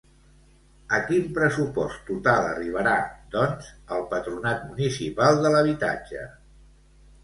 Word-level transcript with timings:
A 0.97 1.01
quin 1.09 1.27
pressupost 1.35 2.01
total 2.09 2.49
arribarà, 2.55 2.97
doncs, 3.37 3.71
el 3.99 4.09
Patronat 4.17 4.69
Municipal 4.75 5.43
de 5.47 5.57
l'Habitatge? 5.57 6.31